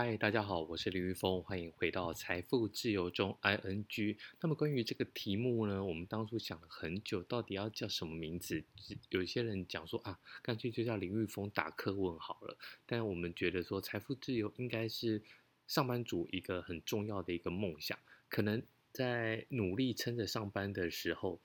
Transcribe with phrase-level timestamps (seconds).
[0.00, 4.16] 嗨，大家好，我是林玉峰，欢迎回到财富自由中 ING。
[4.40, 8.62] 那么关于这个题目呢，我们当初想了很久，到底要叫什么名字？
[9.08, 12.56] 有一些人讲说啊，干脆就叫林玉峰打客问好了。
[12.86, 15.20] 但我们觉得说，财富自由应该是
[15.66, 18.62] 上班族一个很重要的一个梦想，可能
[18.92, 21.40] 在努力撑着上班的时候。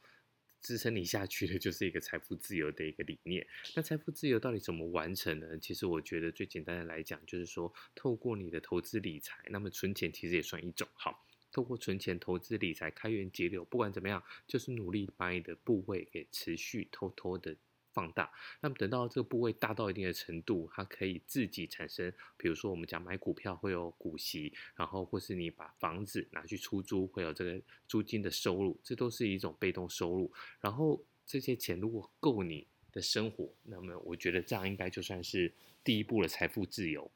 [0.64, 3.46] 支撑你下去的就是一个财富自由的一个理念。
[3.76, 5.58] 那财富自由到底怎么完成呢？
[5.60, 10.88] 其实我觉得最简单的来讲，就是说透过你的投资理财，那么存钱其实也算一种。
[10.94, 17.56] 好，透过存钱、投资理财、开源节流，不管怎么样，就是努力把你的部位给持续偷偷的。
[17.94, 30.32] 放大，那么等到这个部位大到一定的程度，它可以自己产生，比如说我们讲买股票会有股息，然后或是你把房子拿去出租会有这个租金的收入，这都是一种被动收入。
[30.60, 37.10] 然后这些钱如果够你的生活，那么我觉得这样应该就算是第一步的财富自由。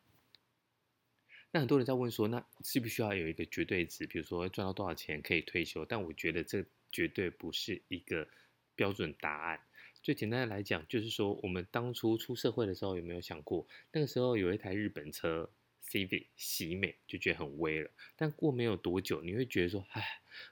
[1.51, 5.85] 那很多人在问说，那需不需要有一个绝对值，比如说赚到多少钱可以退休？
[5.85, 8.27] 但我觉得这绝对不是一个
[8.75, 9.59] 标准答案。
[10.07, 15.49] 最简单的来讲，就是说，我们当初出社会的时候，有没有想过，那个时候有一台日本车
[15.89, 20.03] ？Civic 喜美就觉得很威了，但过没有多久，你会觉得说，唉，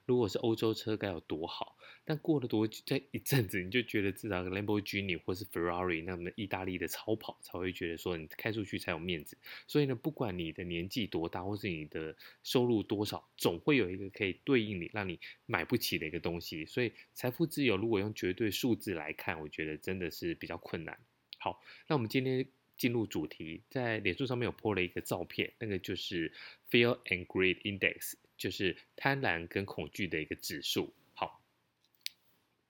[0.05, 1.77] 如果是欧洲车该有多好。
[2.07, 9.35] 但过了多久，在一阵子，你就觉得至少 Lamborghini 或是 Ferrari 那么意大利的超跑才会觉得说你开出去才有面子。
[9.65, 16.63] 所以呢，不管你的年纪多大，或是你的收入多少，总会有一个可以对应你让你买不起的一个东西。
[16.65, 20.99] 所以财富自由如果用绝对数字来看，我觉得真的是比较困难。
[21.39, 22.47] 好，那我们今天。
[22.77, 26.31] 进入主题，在脸书上面有 po 了一个照片，那个就是
[26.69, 30.93] Fear and Greed Index，就是贪婪跟恐惧的一个指数。
[31.13, 31.41] 好，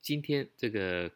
[0.02, 1.11] 今天这个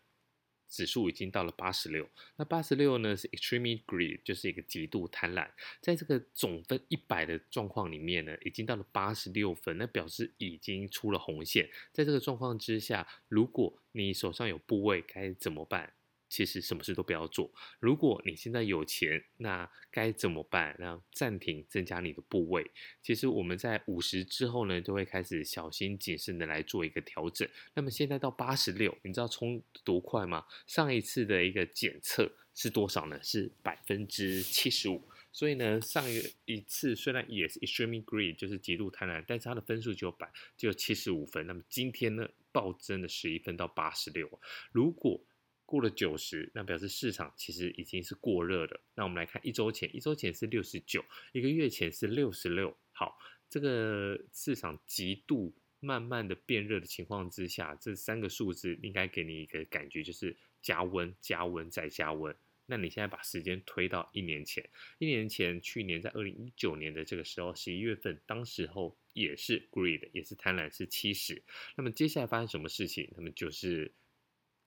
[0.67, 5.49] 指数已经到了八十六，那八十六呢是 Extreme Greed，就是一个极度贪婪。
[5.81, 11.69] 在这个总分一百的状况里面呢，已经到了八十六分，那表示已经出了红线。
[11.91, 15.93] 在这个状况之下，如果你手上有部位，该怎么办？
[16.29, 17.51] 其实什么事都不要做。
[17.79, 20.75] 如果你现在有钱，那该怎么办？
[20.79, 22.71] 那暂停增加你的部位。
[23.01, 27.47] 其实我们在五十之后呢，就会开始小心谨慎的来做一个调整。
[27.73, 30.45] 那么现在到八十六，你知道冲多快吗？
[30.67, 33.19] 上一次的一个检测是多少呢？
[33.23, 35.01] 是百分之七十五。
[35.31, 41.45] 所以呢，上一一次虽然也是 extreme greed，就是极度贪婪，但是它的分数只有百，只有七十五分。
[41.45, 44.27] 那么今天呢，暴增了十一分到八十六。
[44.71, 45.21] 如果
[45.69, 48.81] 过了九十，那表示市场其实已经是过热了。
[48.95, 52.75] 那我们来看一周前，一周前是六十九，一个月前是六十六。
[52.91, 53.15] 好，
[53.47, 62.35] 这个市场极度慢慢的变热的情况之下，这三个数字应该给你一个感觉，就是加温、加温再加温。
[62.65, 71.43] 那你现在把时间推到一年前，一年前，去年在二零一九年的这个时候，十一月份，当时候也是 greed，也是贪婪，是七十。
[71.75, 73.13] 那么接下来发生什么事情？
[73.15, 73.93] 那么就是。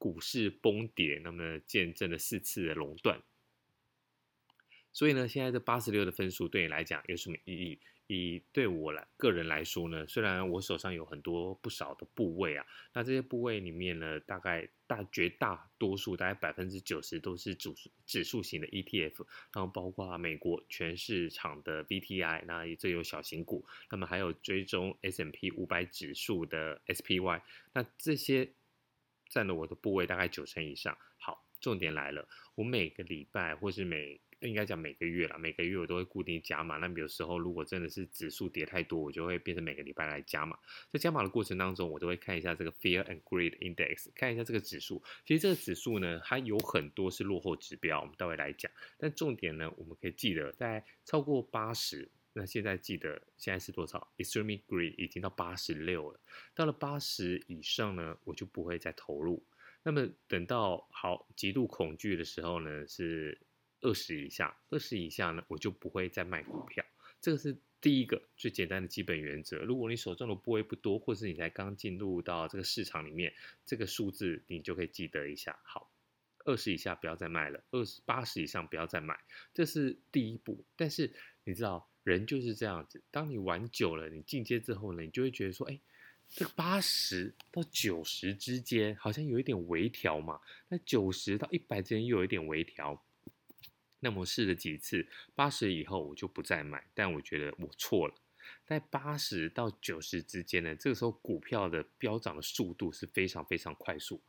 [0.02, 3.22] 股市崩跌，那么见证了四次的垄断。
[4.90, 7.78] 所以呢，现在这八十六的分数对你来讲有什么意义？
[8.08, 19.24] 以对我来个人来说呢，虽然我手上有很多不少的部位啊，那这些部位里面呢，大概大绝大多数，大概百分之九十都是指数指数型的 ETF，
[19.54, 27.40] 然后包括美国全市场的 VTI，那这有小型股，那么还有追踪 S&P 五百指数的 SPY，
[27.72, 28.52] 那这些。
[29.32, 30.94] 占了我的部位大概九成以上。
[31.16, 36.76] 好，重点来了，我每个礼拜或是每应该讲每个月啦，每个月我都会固定加码。
[36.76, 40.58] 那有时候如果真的是指数跌太多，我就会变成每个礼拜来加码。
[40.92, 45.02] 在加码的过程当中，我都会看一下这个 Fear and Greed Index，看一下这个指数。
[45.24, 48.70] 其实这个指数呢，它有很多是落后指标，我们待会来讲。
[48.98, 52.10] 但重点呢，我们可以记得，在超过八十。
[52.34, 56.20] 那现在记得现在是多少？Extreme Green 已经到八十六了，
[56.54, 59.44] 到了八十以上呢，我就不会再投入。
[59.82, 63.38] 那么等到好极度恐惧的时候呢，是
[63.82, 66.82] 二十以下，二十以下呢，我就不会再卖股票。
[67.20, 69.58] 这个是第一个最简单的基本原则。
[69.58, 73.34] 如果你手中的部位不多，或是你才刚进入到这个市场里面，
[73.66, 75.58] 这个数字你就可以记得一下。
[75.64, 75.92] 好，
[76.46, 79.20] 二十以下不要再卖了，二十八十以上不要再买，
[79.52, 80.64] 这是第一步。
[80.76, 81.12] 但是
[81.44, 81.91] 你知道？
[82.04, 85.80] 人就是这样子，当你玩久了，你进阶之后呢，你就会觉得说，哎，
[86.28, 93.00] 这个八十到九十之间好像有一点微调嘛，那九十到一百之间又有一点微调。
[94.00, 95.06] 那么试了几次，
[95.36, 98.14] 八十以后我就不再买，但我觉得我错了。
[98.66, 104.20] 在八十到九十之间呢，这个时候股票的飙涨的速度是非常非常快速。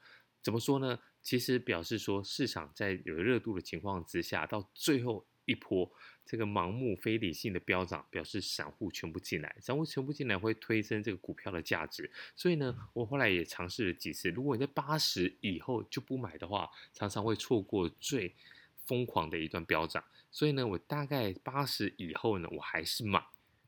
[0.44, 1.00] 怎么说呢？
[1.24, 5.26] 其实表示说市场在有热度的情况之下，到最后。
[5.46, 5.92] 一波
[6.26, 12.10] 这个盲目非理性的飙涨，表示散户全部进来，散户全部进来会推升这个股票的价值。
[12.36, 18.34] 所以呢，我后来也尝试了几次，如果你在八十以后就不买的话，常常会错过最
[18.86, 20.04] 疯狂的一段飙涨。
[20.32, 23.24] 所以呢，我大概八十以后呢，我还是买。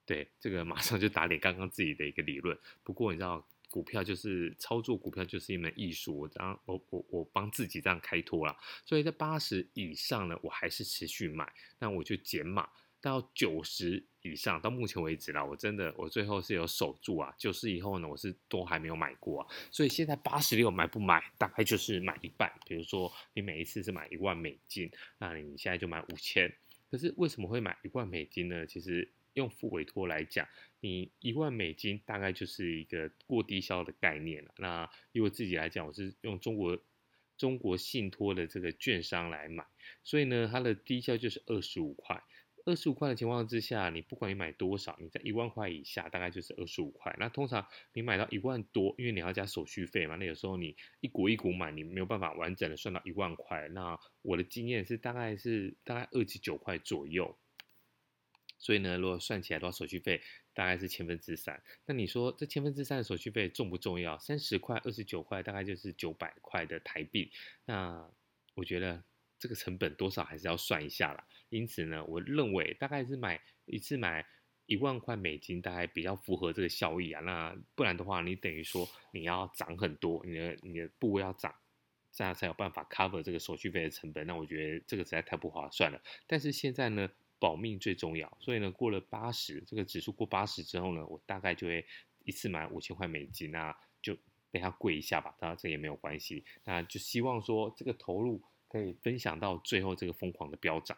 [0.05, 2.57] 对，这个马上就打脸刚刚自己的一个理论。
[2.83, 3.45] 不过你知道。
[3.75, 6.17] 股票就是操作，股票就是一门艺术。
[6.17, 8.55] 我当我我我帮自己这样开脱了，
[8.85, 12.69] 所以在八十以上呢，我还是持续买，那我就减码
[13.01, 14.61] 到九十以上。
[14.61, 17.35] 到目前为止啦，我真的我最后是有守住啊。
[17.37, 19.47] 九十以后呢，我是都还没有买过啊。
[19.69, 22.49] 所以现在八十六买不买，大概就是买一半。
[22.65, 26.49] 比如说你每一次是买一万美金，那你现在就买五千。
[26.89, 28.65] 可是为什么会买一万美金呢？
[28.65, 29.11] 其实。
[29.35, 30.47] 用付委托来讲，
[30.79, 34.53] 你一万美金大概就是一个过低消的概念了。
[34.57, 36.77] 那以我自己来讲，我是用中国
[37.37, 39.65] 中国信托的这个券商来买，
[40.03, 42.23] 所以呢，它的低消就是二十五块。
[42.67, 47.15] 二十五块的情况之下，你不管你买多少，你在一万块以下，大概就是二十五块。
[47.19, 53.67] 那通常你买到一万多，因为你要加手续费嘛，那有时候你一股一股买，你没有办法完整的算到一万块。
[53.67, 57.37] 那我的经验是大概是大概二十九块左右。
[58.65, 60.19] 所以呢，如果算起来的话，手续费
[60.51, 61.61] 大概是千分之三。
[61.85, 64.17] 那你说这千分之三的手续费重不重要？
[64.17, 67.31] 三十块、二十九块，大概就是九百块的台币。
[67.65, 68.09] 那
[68.55, 69.03] 我觉得
[69.37, 71.27] 这个成本多少还是要算一下啦。
[71.49, 74.25] 因此呢，我认为大概是买一次买
[74.65, 77.21] 一万块美金，大概比较符合这个效益啊。
[77.21, 81.53] 那不然的话，你等于说你要涨很多，你的你的部位要涨，
[82.11, 84.25] 这样才有办法 cover 这个手续费的成本。
[84.25, 86.01] 那我觉得这个实在太不划算了。
[86.25, 87.07] 但是现在呢？
[87.39, 91.85] 保命最重要，所以呢，过了八十，这个指数过八十之后呢，我大概就会
[92.23, 94.15] 一次买五千块美金，那就
[94.51, 100.97] 等它贵一下吧，当然这也没有关系，那就希望说这个投入可以分享到最后这个疯狂的飙涨。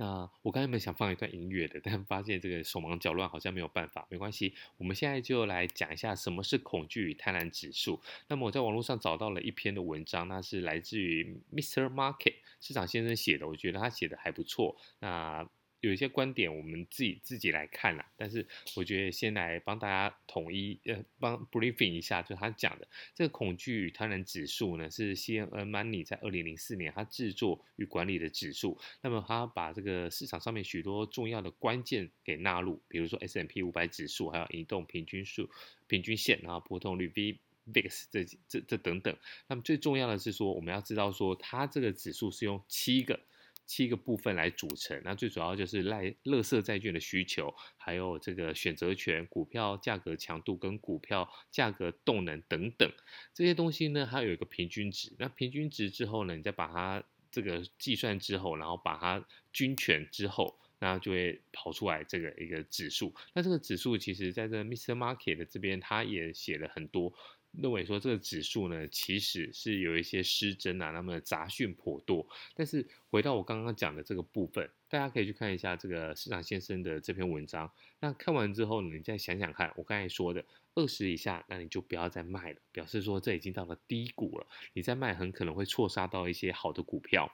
[0.00, 4.06] 那我刚才本想放一段音乐的，但发现这个手忙脚乱，好像没有办法。
[4.08, 8.00] 没关系，我们现在就来讲一下什么是恐惧与贪婪指数。
[8.28, 11.92] 那么我在网络上找到了一篇的文章，那是来自于 Mr.
[11.92, 14.76] Market 市场先生写的，我觉得他写的还不错。
[15.00, 15.48] 那
[15.80, 18.10] 有一些观点，我们自己自己来看啦。
[18.16, 28.78] 但是我觉得先来帮大家统一，呃，帮 briefing 一下，就他讲的这个恐惧与贪婪指数呢，是 CNN Money 在二零零四年他制作与管理的指数。
[29.02, 35.48] 那么他把这个市场上面许多重要的关键给纳入，比如说 S M P 五百指数，还有移动平均数、
[35.86, 37.38] 平均线，然后波动率 V
[37.72, 39.16] VIX 这这这等等。
[39.46, 43.20] 那么最重要的是说，我们要知道说，它这个指数是用七个。
[43.68, 52.90] 七个部分来组成，那最主要就是赖垃圾债券的需求，还有这个选择权、股票价格强度跟股票价格动能等等
[53.34, 55.14] 这些东西呢，它有一个平均值。
[55.18, 59.22] 那平均值之后呢，你再把它这个计算之后，然后把它
[59.52, 63.14] 均权之后，那就会跑出来这个一个指数。
[63.34, 64.94] 那这个指数其实在这 Mr.
[64.94, 67.12] Market 这边，他也写了很多。
[67.52, 72.26] 认为说这个指数呢，其实是有一些失真啊，那么杂讯颇多。
[72.54, 77.70] 但是回到我刚刚讲的这个部分，大家可以去看一下这个市场先生的这篇文章。
[78.00, 84.46] 那看完之后呢，你再想想看，我刚才说的二十以下，那你就不要再卖了，表示说这已经到了低谷了。
[84.74, 87.32] 你再卖，很可能会错杀到一些好的股票。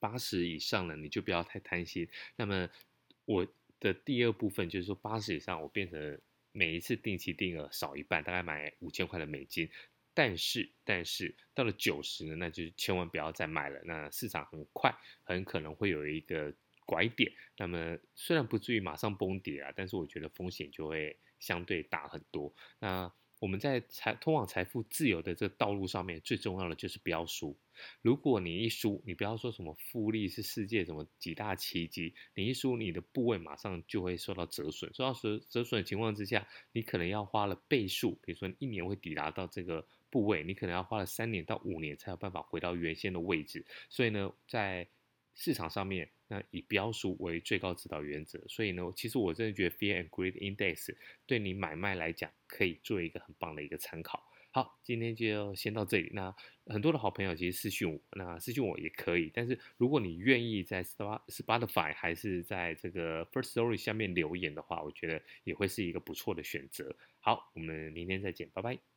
[0.00, 2.08] 八十以上呢，你就不要太贪心。
[2.36, 2.68] 那么
[3.26, 3.46] 我
[3.78, 6.18] 的第二部分就是说，八十以上我变成。
[6.52, 9.68] 每一次定期定额少一半，大概买五千块的美金，
[10.14, 13.80] 但是但是到了九十呢，那就千万不要再买了。
[13.84, 14.94] 那市场很快
[15.24, 16.54] 很可能会有一个
[16.84, 22.54] 拐点，那么虽然不至于马上崩跌啊，但是我觉得风险就会相对大很多。
[22.78, 27.58] 那我们在财通往财富自由的这个道路上面，最重要的就是不要输。
[28.00, 34.94] 如果你一输，你不要说什么复利是世界什么几大奇迹，你一输，你的部位马上就会受到折损。
[34.94, 43.66] 受到折折损的情况之下，你可能要花了倍数，比如说一年会抵达到这个部位，你可能要花了三年到五年才有办法回到原先的位置。
[43.88, 44.86] 所以呢，在
[45.34, 48.42] 市场上面，那以标书为最高指导原则。
[48.48, 50.96] 所以呢，其实我真的觉得 Fear and Greed Index
[51.26, 54.26] 对你买卖来讲，可以做一个很棒的一个参考。
[54.50, 56.10] 好，今天就先到这里。
[56.14, 56.34] 那
[56.66, 59.30] 很多的好朋友其实私讯我，那私讯我也可以。
[59.34, 66.96] 但是如果你愿意在 Spotify 还是在这个 First Story 下面留言的话，我觉得也会是一个不错的选择。
[67.20, 68.91] 好，我们明天再见，拜拜。